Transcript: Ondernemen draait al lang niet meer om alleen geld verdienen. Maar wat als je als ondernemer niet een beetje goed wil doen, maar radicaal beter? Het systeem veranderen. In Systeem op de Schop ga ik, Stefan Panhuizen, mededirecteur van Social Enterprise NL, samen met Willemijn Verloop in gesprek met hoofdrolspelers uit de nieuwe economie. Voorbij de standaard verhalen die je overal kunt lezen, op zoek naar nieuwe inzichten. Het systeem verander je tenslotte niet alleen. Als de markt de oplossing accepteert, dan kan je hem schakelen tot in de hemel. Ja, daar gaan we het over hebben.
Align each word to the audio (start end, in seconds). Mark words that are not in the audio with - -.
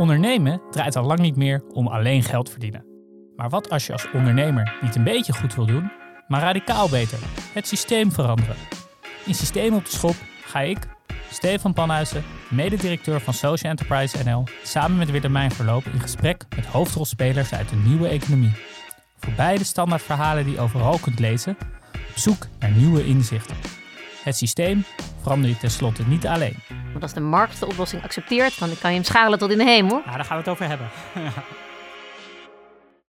Ondernemen 0.00 0.60
draait 0.70 0.96
al 0.96 1.04
lang 1.04 1.20
niet 1.20 1.36
meer 1.36 1.62
om 1.72 1.86
alleen 1.86 2.22
geld 2.22 2.50
verdienen. 2.50 2.84
Maar 3.36 3.48
wat 3.48 3.70
als 3.70 3.86
je 3.86 3.92
als 3.92 4.10
ondernemer 4.12 4.78
niet 4.82 4.96
een 4.96 5.04
beetje 5.04 5.32
goed 5.32 5.54
wil 5.54 5.66
doen, 5.66 5.92
maar 6.28 6.40
radicaal 6.40 6.88
beter? 6.88 7.18
Het 7.52 7.66
systeem 7.66 8.12
veranderen. 8.12 8.56
In 9.26 9.34
Systeem 9.34 9.74
op 9.74 9.84
de 9.84 9.90
Schop 9.90 10.14
ga 10.44 10.60
ik, 10.60 10.78
Stefan 11.30 11.72
Panhuizen, 11.72 12.24
mededirecteur 12.50 13.20
van 13.20 13.34
Social 13.34 13.70
Enterprise 13.70 14.24
NL, 14.24 14.44
samen 14.62 14.98
met 14.98 15.10
Willemijn 15.10 15.50
Verloop 15.50 15.84
in 15.84 16.00
gesprek 16.00 16.44
met 16.56 16.66
hoofdrolspelers 16.66 17.52
uit 17.52 17.68
de 17.68 17.76
nieuwe 17.76 18.08
economie. 18.08 18.52
Voorbij 19.16 19.58
de 19.58 19.64
standaard 19.64 20.02
verhalen 20.02 20.44
die 20.44 20.54
je 20.54 20.60
overal 20.60 20.98
kunt 20.98 21.18
lezen, 21.18 21.56
op 21.92 22.16
zoek 22.16 22.46
naar 22.58 22.70
nieuwe 22.70 23.06
inzichten. 23.06 23.56
Het 24.24 24.36
systeem 24.36 24.84
verander 25.22 25.50
je 25.50 25.56
tenslotte 25.56 26.02
niet 26.06 26.26
alleen. 26.26 26.56
Als 27.02 27.12
de 27.12 27.20
markt 27.20 27.60
de 27.60 27.66
oplossing 27.66 28.02
accepteert, 28.02 28.58
dan 28.58 28.68
kan 28.80 28.90
je 28.90 28.96
hem 28.96 29.04
schakelen 29.04 29.38
tot 29.38 29.50
in 29.50 29.58
de 29.58 29.64
hemel. 29.64 30.02
Ja, 30.06 30.16
daar 30.16 30.24
gaan 30.24 30.36
we 30.36 30.42
het 30.42 30.48
over 30.48 30.68
hebben. 30.68 30.88